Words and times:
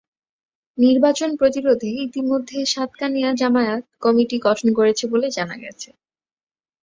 নির্বাচন 0.77 1.29
প্রতিরোধে 1.35 1.89
ইতিমধ্যে 2.05 2.57
সাতকানিয়া 2.65 3.29
জামায়াত 3.35 3.83
কমিটি 4.01 4.37
গঠন 4.47 4.67
করেছে 4.77 5.03
বলে 5.11 5.27
জানা 5.37 5.55
গেছে। 5.63 5.89